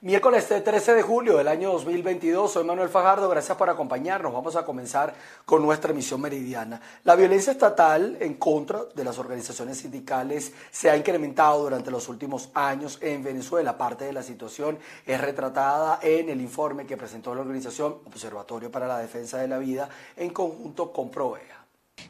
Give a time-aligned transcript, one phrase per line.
[0.00, 4.32] Miércoles 13 de julio del año 2022, soy Manuel Fajardo, gracias por acompañarnos.
[4.32, 5.12] Vamos a comenzar
[5.44, 6.80] con nuestra emisión meridiana.
[7.02, 12.48] La violencia estatal en contra de las organizaciones sindicales se ha incrementado durante los últimos
[12.54, 13.76] años en Venezuela.
[13.76, 18.86] Parte de la situación es retratada en el informe que presentó la organización Observatorio para
[18.86, 21.57] la Defensa de la Vida en conjunto con Provea.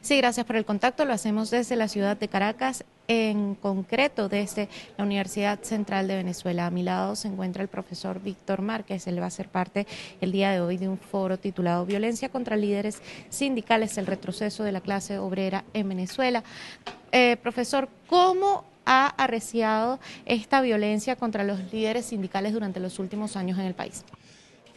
[0.01, 1.05] Sí, gracias por el contacto.
[1.05, 6.67] Lo hacemos desde la ciudad de Caracas, en concreto desde la Universidad Central de Venezuela.
[6.67, 9.07] A mi lado se encuentra el profesor Víctor Márquez.
[9.07, 9.87] Él va a ser parte
[10.21, 14.71] el día de hoy de un foro titulado Violencia contra líderes sindicales, el retroceso de
[14.71, 16.43] la clase obrera en Venezuela.
[17.11, 23.57] Eh, profesor, ¿cómo ha arreciado esta violencia contra los líderes sindicales durante los últimos años
[23.57, 24.03] en el país?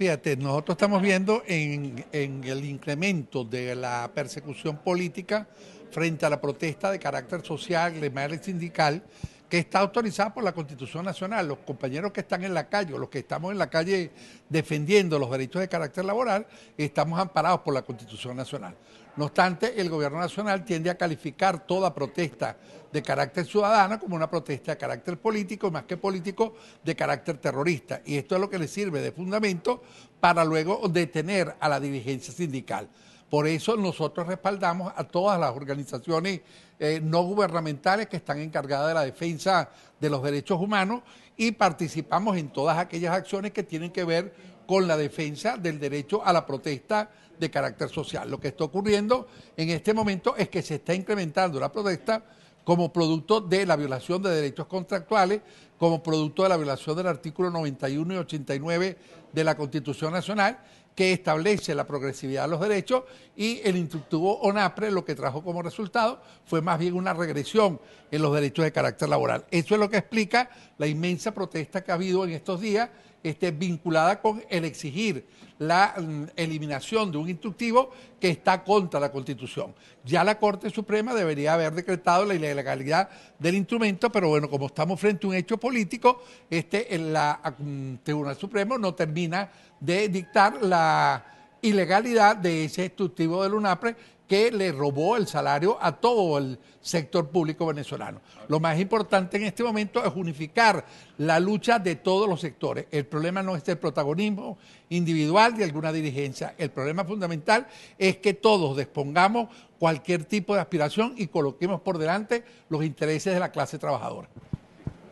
[0.03, 5.47] Fíjate, nosotros estamos viendo en, el incremento de la persecución política
[5.93, 9.01] frente a la protesta de carácter social, y sindical,
[9.49, 11.47] que está autorizada por la Constitución Nacional.
[11.47, 14.11] Los compañeros que están en la calle, los que estamos en la calle
[14.49, 18.75] defendiendo los derechos de carácter laboral, estamos amparados por la Constitución Nacional.
[19.17, 22.57] No obstante, el gobierno nacional tiende a calificar toda protesta
[22.91, 28.01] de carácter ciudadano como una protesta de carácter político, más que político, de carácter terrorista.
[28.07, 29.83] Y esto es lo que le sirve de fundamento
[30.21, 32.89] para luego detener a la dirigencia sindical.
[33.29, 36.43] Por eso nosotros respaldamos a todas las organizaciones
[36.79, 41.03] eh, no gubernamentales que están encargadas de la defensa de los derechos humanos
[41.37, 44.35] y participamos en todas aquellas acciones que tienen que ver
[44.67, 47.11] con la defensa del derecho a la protesta
[47.43, 48.31] de carácter social.
[48.31, 49.27] Lo que está ocurriendo
[49.57, 52.25] en este momento es que se está incrementando la protesta
[52.65, 55.41] como producto de la violación de derechos contractuales,
[55.77, 58.99] como producto de la violación del artículo 91 y 89
[59.33, 60.61] de la Constitución Nacional,
[60.95, 63.03] que establece la progresividad de los derechos
[63.35, 68.23] y el instructivo ONAPRE lo que trajo como resultado fue más bien una regresión en
[68.23, 69.45] los derechos de carácter laboral.
[69.51, 72.91] Eso es lo que explica la inmensa protesta que ha habido en estos días
[73.23, 75.27] esté vinculada con el exigir
[75.59, 79.75] la mm, eliminación de un instructivo que está contra la Constitución.
[80.05, 85.01] Ya la Corte Suprema debería haber decretado la ilegalidad del instrumento, pero bueno, como estamos
[85.01, 91.25] frente a un hecho político, este el mm, Tribunal Supremo no termina de dictar la
[91.63, 93.95] ilegalidad de ese instructivo del UNAPRE
[94.33, 98.23] que le robó el salario a todo el sector público venezolano.
[98.49, 100.87] Lo más importante en este momento es unificar
[101.19, 102.87] la lucha de todos los sectores.
[102.91, 104.57] El problema no es el protagonismo
[104.89, 106.55] individual de alguna dirigencia.
[106.57, 107.67] El problema fundamental
[107.99, 113.41] es que todos despongamos cualquier tipo de aspiración y coloquemos por delante los intereses de
[113.41, 114.31] la clase trabajadora.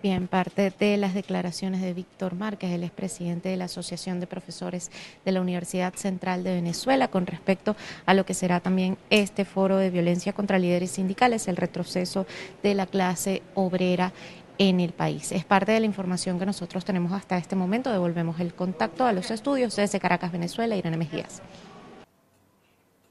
[0.02, 4.90] Bien, parte de las declaraciones de Víctor Márquez, el expresidente de la Asociación de Profesores
[5.26, 9.76] de la Universidad Central de Venezuela, con respecto a lo que será también este foro
[9.76, 12.24] de violencia contra líderes sindicales, el retroceso
[12.62, 14.14] de la clase obrera
[14.56, 15.32] en el país.
[15.32, 17.92] Es parte de la información que nosotros tenemos hasta este momento.
[17.92, 21.42] Devolvemos el contacto a los estudios desde Caracas, Venezuela, Irene Mejías.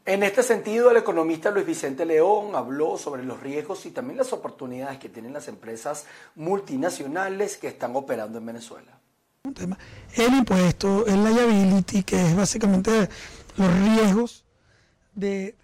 [0.10, 4.34] En este sentido, el economista Luis Vicente León habló sobre los riesgos y también las
[4.34, 9.00] oportunidades que tienen las empresas multinacionales que están operando en Venezuela.
[10.16, 13.08] El impuesto, el liability, que es básicamente
[13.56, 14.46] los riesgos
[15.14, 15.56] de...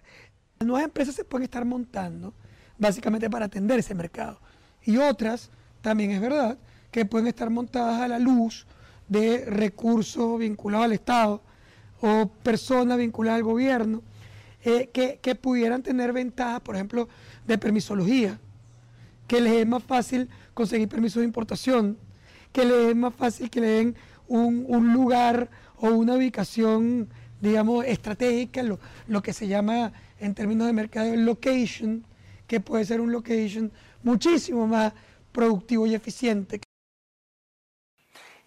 [0.60, 2.32] Nuevas empresas se pueden estar montando
[2.78, 4.38] básicamente para atender ese mercado.
[4.84, 6.56] Y otras, también es verdad,
[6.92, 8.64] que pueden estar montadas a la luz
[9.08, 11.42] de recursos vinculados al Estado
[12.00, 14.02] o personas vinculadas al gobierno
[14.66, 17.08] que, pudieran tener ventajas, por ejemplo,
[17.46, 18.38] de permisología,
[19.28, 21.96] que les es más fácil conseguir permisos de importación,
[22.52, 23.96] que les es más fácil que le den
[24.26, 27.08] un, lugar o una ubicación,
[27.40, 32.04] digamos, estratégica, lo, lo, que se llama en términos de mercado location,
[32.48, 33.70] que puede ser un location
[34.02, 34.92] muchísimo más
[35.30, 36.60] productivo y eficiente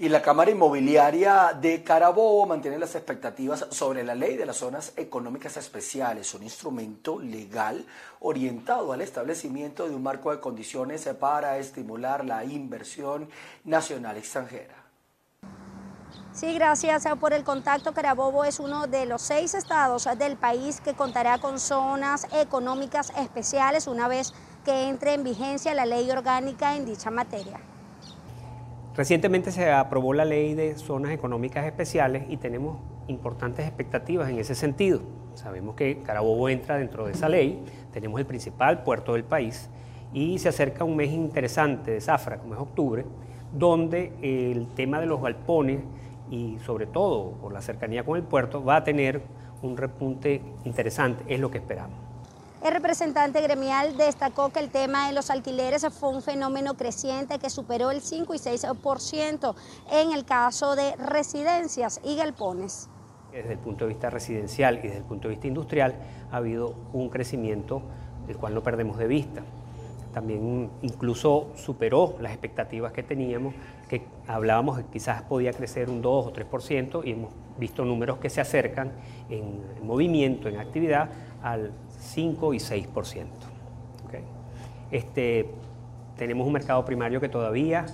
[0.01, 4.93] y la Cámara Inmobiliaria de Carabobo mantiene las expectativas sobre la ley de las zonas
[4.95, 7.85] económicas especiales, un instrumento legal
[8.21, 13.29] orientado al establecimiento de un marco de condiciones para estimular la inversión
[13.65, 14.75] nacional extranjera.
[16.31, 17.93] Sí, gracias por el contacto.
[17.93, 23.85] Carabobo es uno de los seis estados del país que contará con zonas económicas especiales
[23.85, 24.31] una vez
[24.63, 27.59] que entre en vigencia la ley orgánica en dicha materia.
[28.95, 32.77] Recientemente se aprobó la ley de zonas económicas especiales y tenemos
[33.07, 35.01] importantes expectativas en ese sentido.
[35.35, 37.63] Sabemos que Carabobo entra dentro de esa ley,
[37.93, 39.69] tenemos el principal puerto del país
[40.11, 43.05] y se acerca un mes interesante de zafra, como es octubre,
[43.53, 45.79] donde el tema de los galpones
[46.29, 49.21] y sobre todo por la cercanía con el puerto va a tener
[49.61, 52.08] un repunte interesante, es lo que esperamos.
[52.61, 57.49] El representante gremial destacó que el tema de los alquileres fue un fenómeno creciente que
[57.49, 59.55] superó el 5 y 6%
[59.91, 62.89] en el caso de residencias y galpones.
[63.31, 65.95] Desde el punto de vista residencial y desde el punto de vista industrial
[66.31, 67.81] ha habido un crecimiento
[68.27, 69.41] el cual no perdemos de vista.
[70.13, 73.53] También incluso superó las expectativas que teníamos,
[73.87, 78.29] que hablábamos que quizás podía crecer un 2 o 3% y hemos visto números que
[78.29, 78.91] se acercan
[79.29, 81.09] en movimiento, en actividad,
[81.41, 83.25] al 5 y 6%.
[84.91, 85.47] Este,
[86.17, 87.85] tenemos un mercado primario que todavía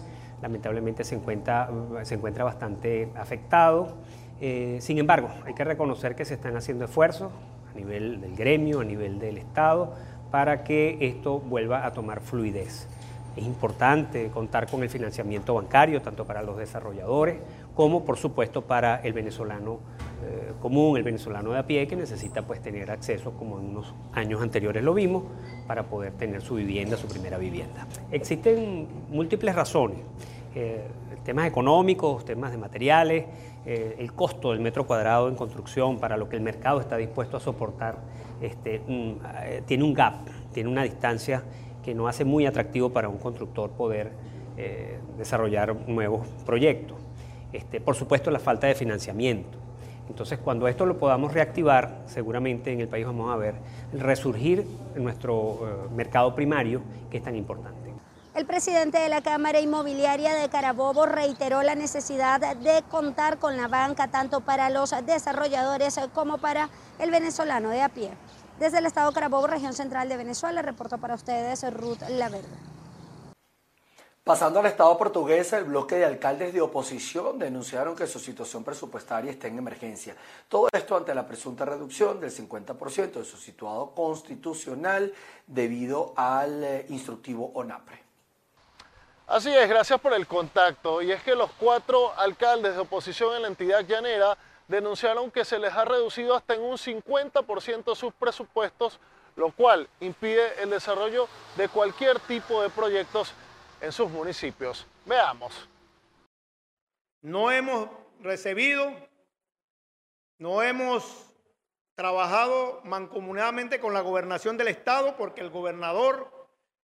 [0.42, 1.70] lamentablemente se encuentra,
[2.04, 3.96] se encuentra bastante afectado.
[4.40, 7.32] Eh, sin embargo, hay que reconocer que se están haciendo esfuerzos
[7.72, 9.94] a nivel del gremio, a nivel del Estado,
[10.32, 12.88] para que esto vuelva a tomar fluidez.
[13.36, 17.38] Es importante contar con el financiamiento bancario, tanto para los desarrolladores
[17.76, 19.80] como, por supuesto, para el venezolano
[20.24, 23.94] eh, común, el venezolano de a pie, que necesita pues, tener acceso, como en unos
[24.14, 25.24] años anteriores lo vimos,
[25.68, 27.86] para poder tener su vivienda, su primera vivienda.
[28.12, 30.00] Existen múltiples razones,
[30.56, 30.88] eh,
[31.26, 33.26] temas económicos, temas de materiales,
[33.66, 37.36] eh, el costo del metro cuadrado en construcción para lo que el mercado está dispuesto
[37.36, 37.98] a soportar,
[38.42, 38.82] este,
[39.66, 41.44] tiene un gap, tiene una distancia
[41.84, 44.12] que no hace muy atractivo para un constructor poder
[45.18, 47.05] desarrollar nuevos proyectos.
[47.56, 49.58] Este, por supuesto, la falta de financiamiento.
[50.10, 53.56] Entonces, cuando esto lo podamos reactivar, seguramente en el país vamos a ver
[53.94, 57.94] resurgir en nuestro eh, mercado primario, que es tan importante.
[58.36, 63.70] El presidente de la Cámara Inmobiliaria de Carabobo reiteró la necesidad de contar con la
[63.70, 66.70] banca tanto para los desarrolladores como para
[67.00, 68.12] el venezolano de a pie.
[68.60, 72.75] Desde el Estado Carabobo, región central de Venezuela, reportó para ustedes Ruth Laverde.
[74.26, 79.30] Pasando al Estado portugués, el bloque de alcaldes de oposición denunciaron que su situación presupuestaria
[79.30, 80.16] está en emergencia.
[80.50, 85.14] Todo esto ante la presunta reducción del 50% de su situado constitucional
[85.46, 88.02] debido al eh, instructivo ONAPRE.
[89.28, 91.04] Así es, gracias por el contacto.
[91.04, 94.36] Y es que los cuatro alcaldes de oposición en la entidad llanera
[94.68, 99.00] denunciaron que se les ha reducido hasta en un 50% sus presupuestos,
[99.36, 103.36] lo cual impide el desarrollo de cualquier tipo de proyectos
[103.86, 104.88] en sus municipios.
[105.06, 105.70] Veamos.
[107.22, 107.90] No hemos
[108.20, 108.92] recibido,
[110.40, 111.34] no hemos
[111.94, 116.32] trabajado mancomunadamente con la gobernación del estado porque el gobernador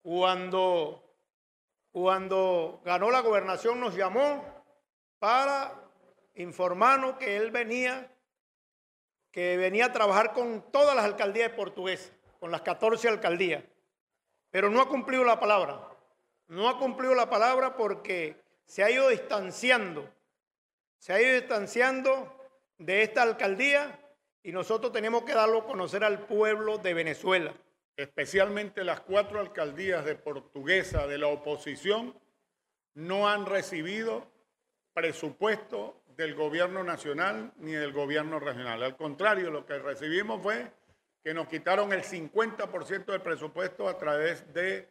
[0.01, 1.05] cuando
[1.91, 4.43] cuando ganó la gobernación nos llamó
[5.19, 5.73] para
[6.35, 8.11] informarnos que él venía
[9.31, 13.63] que venía a trabajar con todas las alcaldías portuguesas, con las 14 alcaldías,
[14.49, 15.88] pero no ha cumplido la palabra
[16.49, 18.35] no ha cumplido la palabra porque
[18.65, 20.09] se ha ido distanciando,
[20.97, 22.35] se ha ido distanciando
[22.77, 23.99] de esta alcaldía
[24.43, 27.53] y nosotros tenemos que darlo a conocer al pueblo de Venezuela.
[27.95, 32.17] Especialmente las cuatro alcaldías de portuguesa de la oposición
[32.95, 34.25] no han recibido
[34.93, 38.81] presupuesto del gobierno nacional ni del gobierno regional.
[38.81, 40.71] Al contrario, lo que recibimos fue
[41.23, 44.87] que nos quitaron el 50% del presupuesto a través de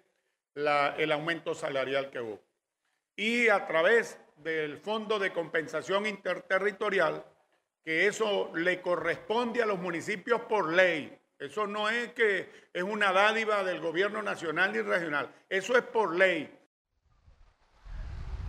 [0.58, 2.40] el aumento salarial que hubo.
[3.16, 7.24] Y a través del Fondo de Compensación Interterritorial,
[7.84, 11.16] que eso le corresponde a los municipios por ley.
[11.38, 16.16] Eso no es que es una dádiva del gobierno nacional y regional, eso es por
[16.16, 16.52] ley.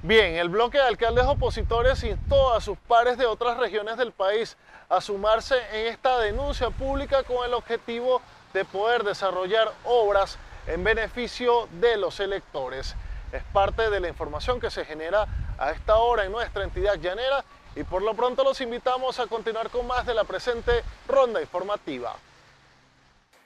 [0.01, 4.57] Bien, el bloque de alcaldes opositores instó a sus pares de otras regiones del país
[4.87, 8.21] a sumarse en esta denuncia pública con el objetivo
[8.53, 10.39] de poder desarrollar obras
[10.69, 12.95] en beneficio de los electores.
[13.31, 17.43] Es parte de la información que se genera a esta hora en nuestra entidad llanera
[17.75, 22.15] y por lo pronto los invitamos a continuar con más de la presente ronda informativa.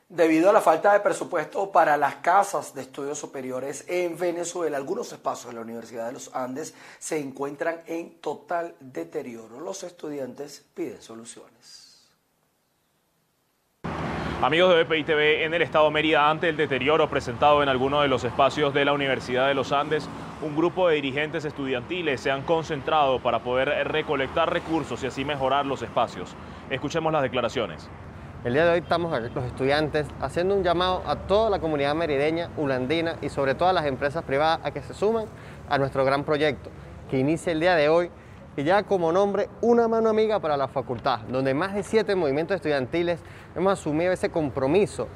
[0.09, 5.11] Debido a la falta de presupuesto para las casas de estudios superiores en Venezuela, algunos
[5.11, 9.59] espacios de la Universidad de los Andes se encuentran en total deterioro.
[9.59, 11.82] Los estudiantes piden soluciones.
[14.43, 18.09] Amigos de BPI TV, en el estado Mérida, ante el deterioro presentado en algunos de
[18.09, 20.09] los espacios de la Universidad de los Andes,
[20.41, 25.65] un grupo de dirigentes estudiantiles se han concentrado para poder recolectar recursos y así mejorar
[25.65, 26.35] los espacios.
[26.69, 27.87] Escuchemos las declaraciones.
[28.43, 32.49] El día de hoy estamos los estudiantes haciendo un llamado a toda la comunidad merideña,
[32.57, 35.27] ulandina y sobre todo a las empresas privadas a que se sumen
[35.69, 36.69] a nuestro gran proyecto
[37.09, 38.09] que inicia el día de hoy
[38.55, 42.55] y ya como nombre Una Mano Amiga para la Facultad, donde más de siete movimientos
[42.55, 43.19] estudiantiles
[43.55, 45.07] hemos asumido ese compromiso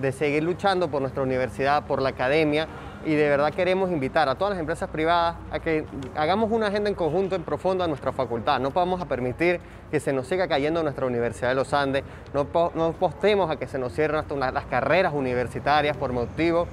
[0.00, 2.68] de seguir luchando por nuestra universidad, por la academia
[3.04, 6.90] y de verdad queremos invitar a todas las empresas privadas a que hagamos una agenda
[6.90, 8.60] en conjunto en profundo a nuestra facultad.
[8.60, 12.04] No vamos a permitir que se nos siga cayendo nuestra Universidad de los Andes,
[12.34, 16.66] no, no postemos a que se nos cierren las carreras universitarias por motivo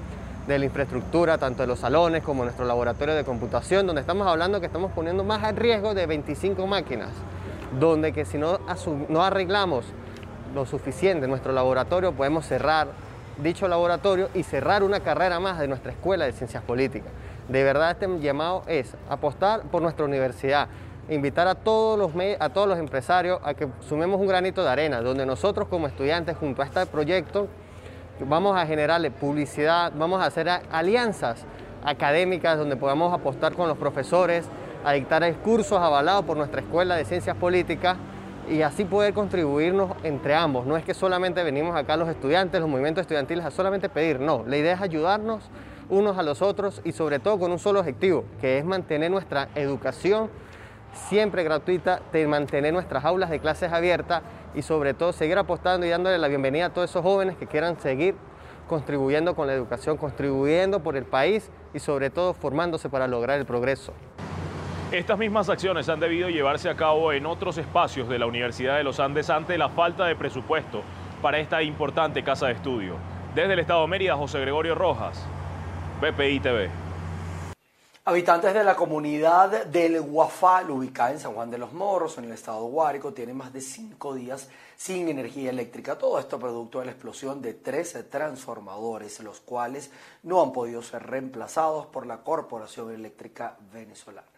[0.48, 4.60] de la infraestructura, tanto de los salones como nuestro laboratorio de computación, donde estamos hablando
[4.60, 7.10] que estamos poniendo más a riesgo de 25 máquinas,
[7.80, 8.60] donde que si no,
[9.10, 9.86] no arreglamos
[10.54, 12.88] lo suficiente nuestro laboratorio podemos cerrar
[13.38, 17.12] dicho laboratorio y cerrar una carrera más de nuestra Escuela de Ciencias Políticas.
[17.50, 20.70] De verdad este llamado es apostar por nuestra universidad,
[21.10, 25.02] invitar a todos los, a todos los empresarios a que sumemos un granito de arena,
[25.02, 27.48] donde nosotros como estudiantes junto a este proyecto
[28.22, 31.46] vamos a generarle publicidad, vamos a hacer alianzas
[31.84, 34.46] académicas donde podamos apostar con los profesores,
[34.84, 37.98] a dictar cursos avalados por nuestra Escuela de Ciencias Políticas
[38.50, 40.66] y así poder contribuirnos entre ambos.
[40.66, 44.44] No es que solamente venimos acá los estudiantes, los movimientos estudiantiles a solamente pedir, no,
[44.48, 45.42] la idea es ayudarnos
[45.90, 49.50] unos a los otros y sobre todo con un solo objetivo, que es mantener nuestra
[49.56, 50.30] educación
[51.10, 54.22] siempre gratuita, mantener nuestras aulas de clases abiertas
[54.56, 57.80] y sobre todo seguir apostando y dándole la bienvenida a todos esos jóvenes que quieran
[57.80, 58.16] seguir
[58.68, 63.46] contribuyendo con la educación, contribuyendo por el país y sobre todo formándose para lograr el
[63.46, 63.94] progreso.
[64.92, 68.84] Estas mismas acciones han debido llevarse a cabo en otros espacios de la Universidad de
[68.84, 70.82] los Andes ante la falta de presupuesto
[71.22, 72.96] para esta importante casa de estudio.
[73.34, 75.26] Desde el Estado de Mérida, José Gregorio Rojas,
[76.02, 76.85] BPI TV.
[78.08, 82.34] Habitantes de la comunidad del Guafal, ubicada en San Juan de los Morros, en el
[82.34, 84.48] estado Guárico, tienen más de cinco días
[84.78, 85.98] sin energía eléctrica.
[85.98, 89.90] Todo esto producto de la explosión de 13 transformadores, los cuales
[90.22, 94.36] no han podido ser reemplazados por la Corporación Eléctrica Venezolana.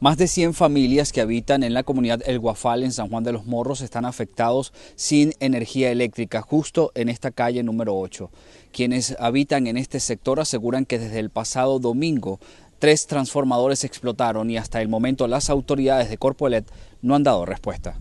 [0.00, 3.32] Más de 100 familias que habitan en la comunidad El Guafal en San Juan de
[3.32, 8.28] los Morros están afectados sin energía eléctrica justo en esta calle número 8.
[8.72, 12.40] Quienes habitan en este sector aseguran que desde el pasado domingo
[12.84, 17.96] tres transformadores explotaron y hasta el momento las autoridades de Corpoelet no han dado respuesta.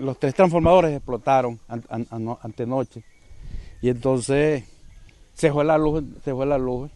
[0.00, 1.60] Los tres transformadores explotaron
[2.42, 3.04] antenoche
[3.80, 4.64] y entonces
[5.32, 6.90] se fue la luz, se fue la luz.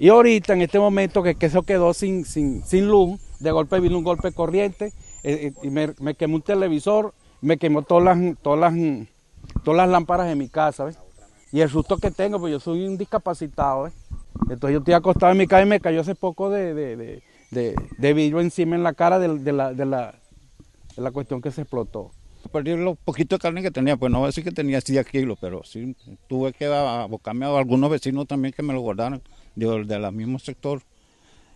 [0.00, 4.02] Y ahorita en este momento que, eso quedó sin, sin, luz, de golpe vino un
[4.02, 4.86] golpe corriente
[5.22, 8.74] eh, eh, y me, quemó un televisor, me quemó todas las, todas las,
[9.62, 10.88] todas las lámparas de mi casa,
[11.52, 13.92] Y el susto que tengo, pues yo soy un discapacitado,
[14.42, 18.12] Entonces yo estoy acostado en mi casa y me cayó hace poco de, de, de,
[18.14, 20.14] vidrio encima en la cara de, la, de, la,
[20.96, 22.10] de la cuestión que se explotó.
[22.52, 25.06] Perdí los poquitos de carne que tenía, pues no voy a decir que tenía 10
[25.06, 25.96] kilos, pero sí
[26.28, 29.22] tuve que abocarme a algunos vecinos también que me lo guardaron,
[29.54, 30.82] de, del mismo sector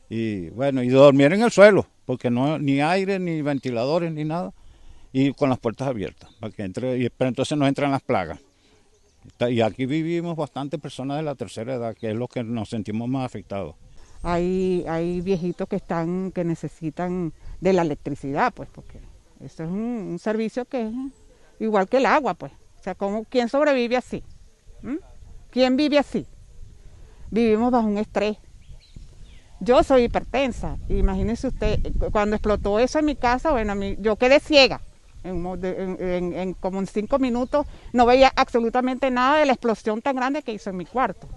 [0.09, 4.53] y bueno, y dormir en el suelo, porque no ni aire, ni ventiladores, ni nada,
[5.13, 8.41] y con las puertas abiertas, para que entre, y, pero entonces no entran las plagas.
[9.41, 13.09] Y aquí vivimos bastantes personas de la tercera edad, que es lo que nos sentimos
[13.09, 13.77] más afectados.
[14.23, 19.01] Hay, hay viejitos que están, que necesitan de la electricidad, pues, porque
[19.41, 20.93] eso es un, servicio que es
[21.61, 22.53] igual que el agua, pues.
[22.53, 24.25] O sea, ¿cómo, ¿quién sobrevive así?
[24.83, 24.97] ¿Mm?
[25.51, 26.27] ¿Quién vive así?
[27.31, 28.39] Vivimos bajo un estrés
[29.61, 30.77] yo soy hipertensa.
[30.89, 31.81] Imagínese usted,
[32.13, 34.81] cuando explotó eso en mi casa, bueno, yo quedé ciega.
[35.29, 40.53] En, como en cinco minutos no veía absolutamente nada de la explosión tan grande que
[40.53, 41.29] hizo en mi cuarto.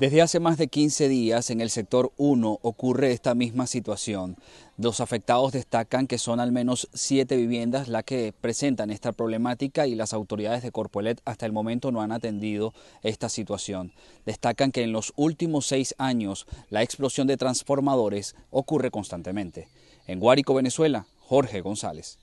[0.00, 4.38] Desde hace más de 15 días en el sector 1 ocurre esta misma situación.
[4.78, 9.94] Los afectados destacan que son al menos siete viviendas las que presentan esta problemática y
[9.94, 13.92] las autoridades de Corpoelet hasta el momento no han atendido esta situación.
[14.24, 19.68] Destacan que en los últimos seis años la explosión de transformadores ocurre constantemente.
[20.06, 22.18] En Guárico, Venezuela, Jorge González.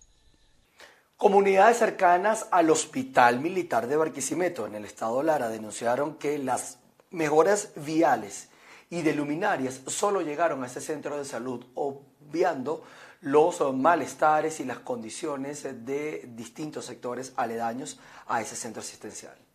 [1.18, 6.78] Comunidades cercanas al Hospital Militar de Barquisimeto en el estado Lara denunciaron que las
[7.10, 8.50] mejoras viales
[8.92, 12.84] y de luminarias solo llegaron a ese centro de salud, obviando
[13.22, 19.47] los malestares y las condiciones de distintos sectores aledaños a ese centro asistencial.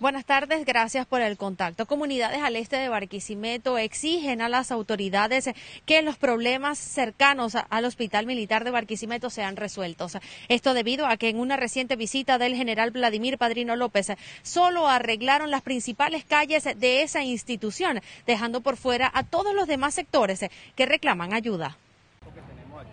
[0.00, 1.84] Buenas tardes, gracias por el contacto.
[1.84, 5.50] Comunidades al este de Barquisimeto exigen a las autoridades
[5.84, 10.16] que los problemas cercanos al Hospital Militar de Barquisimeto sean resueltos.
[10.48, 15.50] Esto debido a que en una reciente visita del general Vladimir Padrino López solo arreglaron
[15.50, 20.86] las principales calles de esa institución, dejando por fuera a todos los demás sectores que
[20.86, 21.76] reclaman ayuda.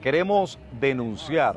[0.02, 1.56] Queremos denunciar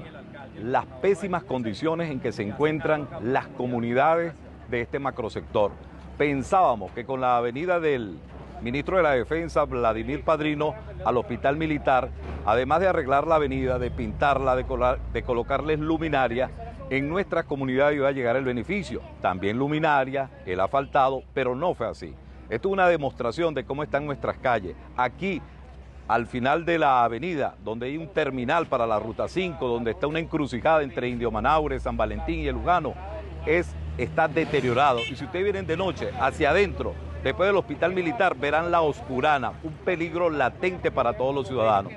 [0.62, 4.32] las pésimas condiciones en que se encuentran las comunidades
[4.70, 5.72] de este macrosector.
[6.16, 8.18] Pensábamos que con la venida del
[8.62, 10.74] ministro de la Defensa, Vladimir Padrino,
[11.04, 12.10] al hospital militar,
[12.44, 16.50] además de arreglar la avenida, de pintarla, de, colocarles luminaria,
[16.90, 19.00] en nuestra comunidad iba a llegar el beneficio.
[19.20, 22.14] También luminaria, el asfaltado, pero no fue así.
[22.48, 24.74] Esto es una demostración de cómo están nuestras calles.
[24.96, 25.40] Aquí,
[26.08, 30.08] al final de la avenida, donde hay un terminal para la Ruta 5, donde está
[30.08, 32.94] una encrucijada entre Indio Manaure, San Valentín y el Lugano,
[33.46, 35.00] es, está deteriorado.
[35.00, 39.52] Y si ustedes vienen de noche hacia adentro, después del hospital militar, verán la oscurana,
[39.62, 41.92] un peligro latente para todos los ciudadanos.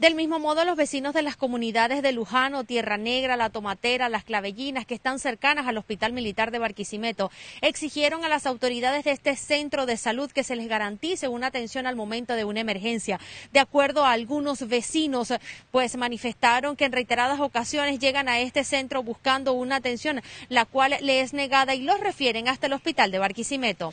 [0.00, 4.24] Del mismo modo, los vecinos de las comunidades de Lujano, Tierra Negra, La Tomatera, Las
[4.24, 7.30] Clavellinas, que están cercanas al Hospital Militar de Barquisimeto,
[7.60, 11.86] exigieron a las autoridades de este centro de salud que se les garantice una atención
[11.86, 13.20] al momento de una emergencia.
[13.52, 15.34] De acuerdo a algunos vecinos,
[15.70, 20.96] pues manifestaron que en reiteradas ocasiones llegan a este centro buscando una atención, la cual
[21.02, 23.92] le es negada y los refieren hasta el Hospital de Barquisimeto.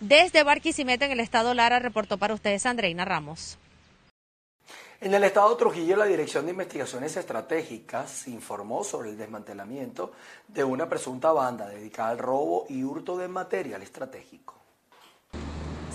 [0.00, 3.56] Desde Barquisimeto, en el estado Lara, reportó para ustedes Andreina Ramos.
[4.98, 10.12] En el estado de Trujillo, la Dirección de Investigaciones Estratégicas informó sobre el desmantelamiento
[10.48, 14.55] de una presunta banda dedicada al robo y hurto de material estratégico.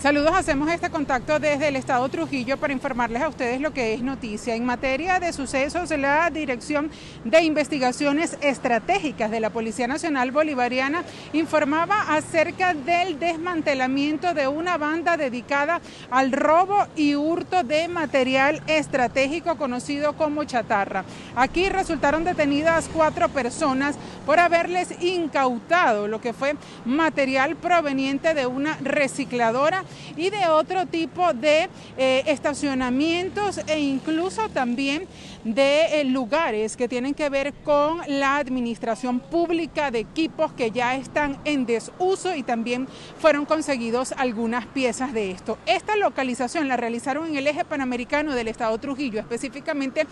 [0.02, 4.02] Saludos, hacemos este contacto desde el Estado Trujillo para informarles a ustedes lo que es
[4.02, 4.56] noticia.
[4.56, 6.90] En materia de sucesos, la Dirección
[7.22, 15.16] de Investigaciones Estratégicas de la Policía Nacional Bolivariana informaba acerca del desmantelamiento de una banda
[15.16, 15.80] dedicada
[16.10, 21.04] al robo y hurto de material estratégico conocido como chatarra.
[21.36, 23.94] Aquí resultaron detenidas cuatro personas
[24.26, 29.84] por haberles incautado lo que fue material proveniente de una recicladora
[30.16, 35.06] y de otro tipo de eh, estacionamientos e incluso también
[35.44, 40.94] de eh, lugares que tienen que ver con la administración pública de equipos que ya
[40.94, 42.86] están en desuso y también
[43.18, 45.58] fueron conseguidos algunas piezas de esto.
[45.66, 50.06] Esta localización la realizaron en el eje panamericano del estado Trujillo, específicamente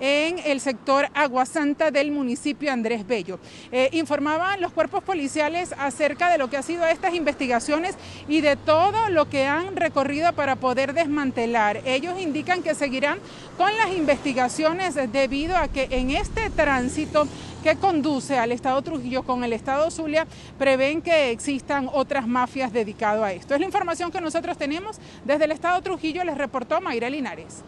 [0.00, 3.38] en el sector Agua Santa del municipio Andrés Bello.
[3.72, 7.96] Eh, informaban los cuerpos policiales acerca de lo que ha sido estas investigaciones
[8.28, 11.80] y de todo lo que han recorrido para poder desmantelar.
[11.84, 13.18] Ellos indican que seguirán
[13.56, 14.75] con las investigaciones
[15.10, 17.26] debido a que en este tránsito
[17.62, 20.26] que conduce al Estado Trujillo con el Estado Zulia
[20.58, 23.54] prevén que existan otras mafias dedicadas a esto.
[23.54, 27.64] Es la información que nosotros tenemos desde el Estado Trujillo, les reportó Mayra Linares.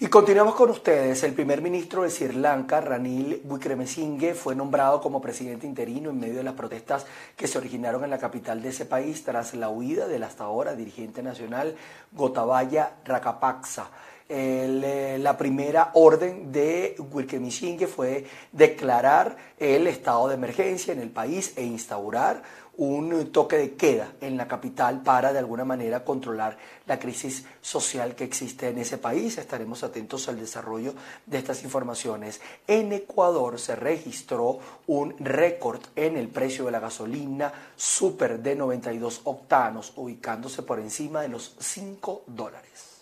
[0.00, 1.22] Y continuamos con ustedes.
[1.22, 6.34] El primer ministro de Sri Lanka, Ranil Wickremesinghe, fue nombrado como presidente interino en medio
[6.34, 7.06] de las protestas
[7.36, 10.74] que se originaron en la capital de ese país tras la huida del hasta ahora
[10.74, 11.76] dirigente nacional
[12.10, 13.88] Gotabaya Rajapaksa.
[14.26, 21.52] Eh, la primera orden de Wickremesinghe fue declarar el estado de emergencia en el país
[21.56, 22.42] e instaurar
[22.76, 26.56] un toque de queda en la capital para de alguna manera controlar
[26.86, 29.38] la crisis social que existe en ese país.
[29.38, 30.94] Estaremos atentos al desarrollo
[31.26, 32.40] de estas informaciones.
[32.66, 39.20] En Ecuador se registró un récord en el precio de la gasolina super de 92
[39.24, 42.93] octanos, ubicándose por encima de los 5 dólares.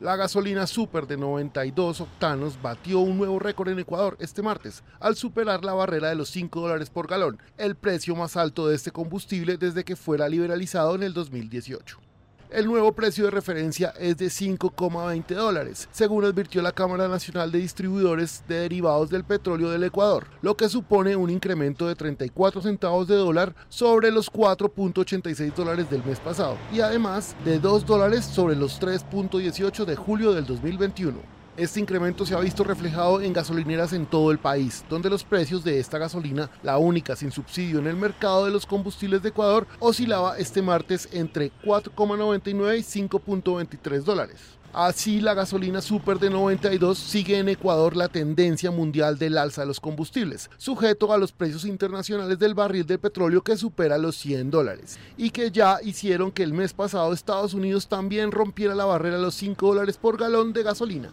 [0.00, 5.14] La gasolina super de 92 octanos batió un nuevo récord en Ecuador este martes al
[5.14, 8.90] superar la barrera de los 5 dólares por galón, el precio más alto de este
[8.90, 12.00] combustible desde que fuera liberalizado en el 2018.
[12.50, 17.58] El nuevo precio de referencia es de 5,20 dólares, según advirtió la Cámara Nacional de
[17.58, 23.08] Distribuidores de Derivados del Petróleo del Ecuador, lo que supone un incremento de 34 centavos
[23.08, 28.54] de dólar sobre los 4.86 dólares del mes pasado y además de 2 dólares sobre
[28.54, 31.43] los 3.18 de julio del 2021.
[31.56, 35.62] Este incremento se ha visto reflejado en gasolineras en todo el país, donde los precios
[35.62, 39.64] de esta gasolina, la única sin subsidio en el mercado de los combustibles de Ecuador,
[39.78, 44.40] oscilaba este martes entre 4,99 y 5,23 dólares.
[44.72, 49.68] Así, la gasolina super de 92 sigue en Ecuador la tendencia mundial del alza de
[49.68, 54.50] los combustibles, sujeto a los precios internacionales del barril de petróleo que supera los 100
[54.50, 59.18] dólares, y que ya hicieron que el mes pasado Estados Unidos también rompiera la barrera
[59.18, 61.10] de los 5 dólares por galón de gasolina.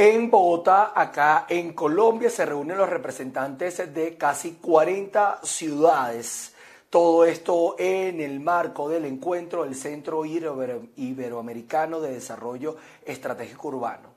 [0.00, 6.54] En Bogotá, acá en Colombia, se reúnen los representantes de casi 40 ciudades.
[6.88, 14.10] Todo esto en el marco del encuentro del Centro Iberoamericano de Desarrollo Estratégico Urbano.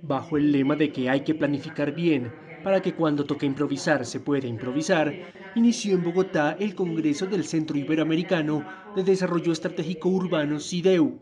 [0.00, 2.32] Bajo el lema de que hay que planificar bien
[2.64, 5.12] para que cuando toque improvisar se pueda improvisar,
[5.56, 8.64] inició en Bogotá el Congreso del Centro Iberoamericano
[8.96, 11.18] de Desarrollo Estratégico Urbano CIDEU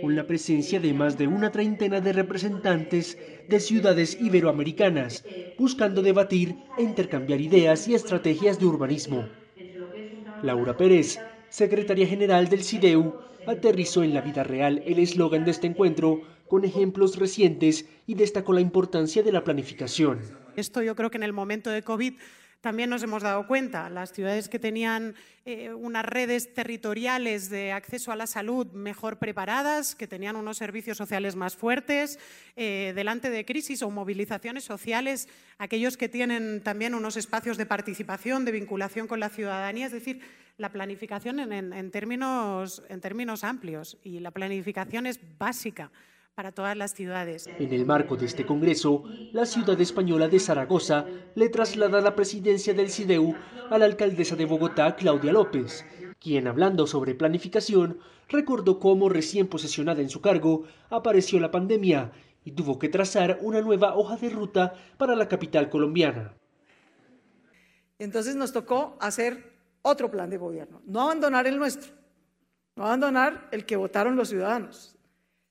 [0.00, 5.24] con la presencia de más de una treintena de representantes de ciudades iberoamericanas,
[5.58, 9.28] buscando debatir e intercambiar ideas y estrategias de urbanismo.
[10.42, 15.66] Laura Pérez, secretaria general del CIDEU, aterrizó en la vida real el eslogan de este
[15.66, 20.20] encuentro con ejemplos recientes y destacó la importancia de la planificación.
[20.56, 22.14] Esto yo creo que en el momento de COVID
[22.66, 28.10] también nos hemos dado cuenta, las ciudades que tenían eh, unas redes territoriales de acceso
[28.10, 32.18] a la salud mejor preparadas, que tenían unos servicios sociales más fuertes,
[32.56, 38.44] eh, delante de crisis o movilizaciones sociales, aquellos que tienen también unos espacios de participación,
[38.44, 40.22] de vinculación con la ciudadanía, es decir,
[40.58, 43.96] la planificación en términos, en términos amplios.
[44.02, 45.92] Y la planificación es básica
[46.36, 47.48] para todas las ciudades.
[47.58, 52.74] En el marco de este congreso, la ciudad española de Zaragoza le traslada la presidencia
[52.74, 53.34] del CIDEU
[53.70, 55.86] a la alcaldesa de Bogotá, Claudia López,
[56.20, 62.12] quien hablando sobre planificación, recordó cómo recién posesionada en su cargo apareció la pandemia
[62.44, 66.34] y tuvo que trazar una nueva hoja de ruta para la capital colombiana.
[67.98, 71.94] Entonces nos tocó hacer otro plan de gobierno, no abandonar el nuestro,
[72.76, 74.95] no abandonar el que votaron los ciudadanos,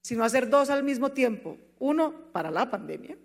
[0.06, 1.58] sino hacer dos al mismo tiempo.
[1.80, 3.18] Uno para la pandemia,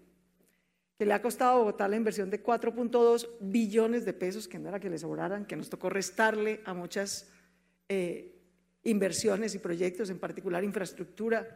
[0.97, 4.71] que le ha costado a Bogotá la inversión de 4.2 billones de pesos, que no
[4.71, 7.31] era que le sobraran, que nos tocó restarle a muchas
[7.91, 8.35] eh,
[8.83, 11.47] inversiones y proyectos, en particular infraestructura.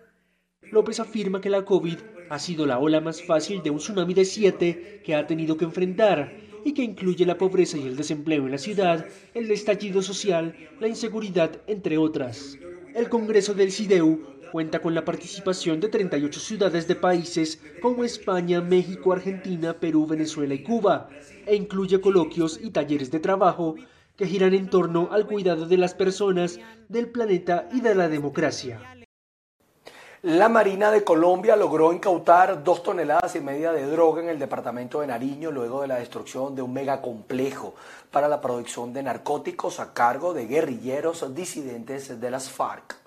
[0.71, 1.97] López afirma que la COVID
[2.29, 5.65] ha sido la ola más fácil de un tsunami de siete que ha tenido que
[5.65, 10.55] enfrentar y que incluye la pobreza y el desempleo en la ciudad, el estallido social,
[10.81, 12.59] la inseguridad, entre otras.
[12.95, 18.61] El Congreso del CIDEU cuenta con la participación de 38 ciudades de países como España,
[18.61, 21.09] México, Argentina, Perú, Venezuela y Cuba,
[21.45, 23.75] e incluye coloquios y talleres de trabajo
[24.15, 28.81] que giran en torno al cuidado de las personas, del planeta y de la democracia.
[30.23, 35.01] La Marina de Colombia logró incautar dos toneladas y media de droga en el departamento
[35.01, 37.75] de Nariño luego de la destrucción de un megacomplejo
[38.13, 43.04] para la producción de narcóticos a cargo de guerrilleros disidentes de las FARC.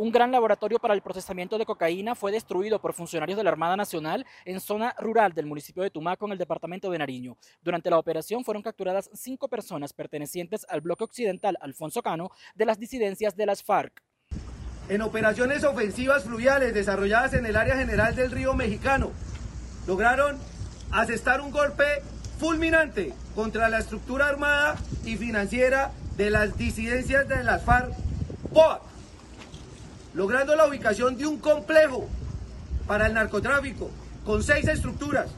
[0.00, 3.76] Un gran laboratorio para el procesamiento de cocaína fue destruido por funcionarios de la Armada
[3.76, 7.36] Nacional en zona rural del municipio de Tumaco, en el departamento de Nariño.
[7.60, 12.78] Durante la operación fueron capturadas cinco personas pertenecientes al bloque occidental Alfonso Cano de las
[12.78, 14.02] disidencias de las FARC.
[14.88, 19.10] En operaciones ofensivas fluviales desarrolladas en el área general del río Mexicano,
[19.86, 20.38] lograron
[20.92, 21.84] asestar un golpe
[22.38, 27.92] fulminante contra la estructura armada y financiera de las disidencias de las FARC
[30.14, 32.08] logrando la ubicación de un complejo
[32.86, 33.90] para el narcotráfico
[34.24, 35.28] con seis estructuras,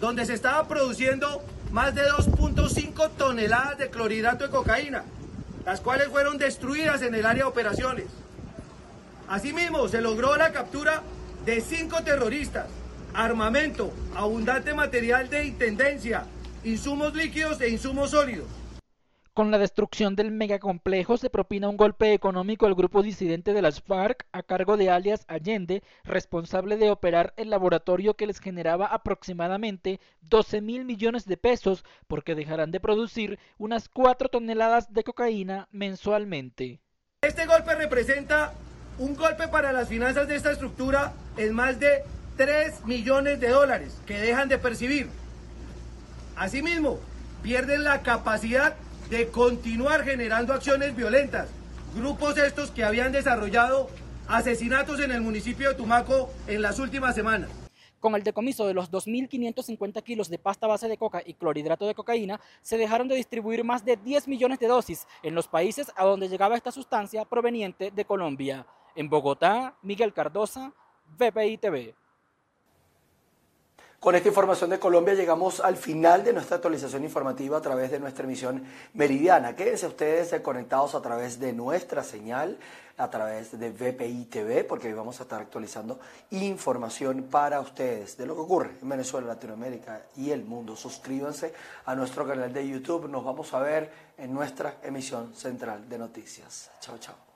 [0.00, 5.04] donde se estaba produciendo más de 2.5 toneladas de clorhidrato de cocaína,
[5.64, 8.06] las cuales fueron destruidas en el área de operaciones.
[9.28, 11.02] Asimismo, se logró la captura
[11.44, 12.66] de cinco terroristas,
[13.14, 16.24] armamento, abundante material de intendencia,
[16.64, 18.46] insumos líquidos e insumos sólidos.
[19.40, 23.80] Con la destrucción del megacomplejo se propina un golpe económico al grupo disidente de las
[23.80, 29.98] FARC a cargo de alias Allende, responsable de operar el laboratorio que les generaba aproximadamente
[30.20, 36.82] 12 mil millones de pesos porque dejarán de producir unas 4 toneladas de cocaína mensualmente.
[37.22, 38.52] Este golpe representa
[38.98, 42.02] un golpe para las finanzas de esta estructura en más de
[42.36, 45.08] 3 millones de dólares que dejan de percibir.
[46.36, 46.98] Asimismo,
[47.42, 48.76] pierden la capacidad
[49.10, 51.48] de continuar generando acciones violentas.
[51.96, 53.90] Grupos estos que habían desarrollado
[54.28, 57.50] asesinatos en el municipio de Tumaco en las últimas semanas.
[57.98, 61.94] Con el decomiso de los 2.550 kilos de pasta base de coca y clorhidrato de
[61.94, 66.04] cocaína, se dejaron de distribuir más de 10 millones de dosis en los países a
[66.04, 68.64] donde llegaba esta sustancia proveniente de Colombia.
[68.94, 70.72] En Bogotá, Miguel Cardosa,
[71.18, 71.94] VPI TV.
[74.00, 78.00] Con esta información de Colombia llegamos al final de nuestra actualización informativa a través de
[78.00, 79.54] nuestra emisión meridiana.
[79.54, 82.58] Quédense ustedes conectados a través de nuestra señal,
[82.96, 88.24] a través de VPI TV, porque hoy vamos a estar actualizando información para ustedes de
[88.24, 90.76] lo que ocurre en Venezuela, Latinoamérica y el mundo.
[90.76, 91.52] Suscríbanse
[91.84, 93.06] a nuestro canal de YouTube.
[93.06, 96.70] Nos vamos a ver en nuestra emisión central de noticias.
[96.80, 97.29] Chao, chao.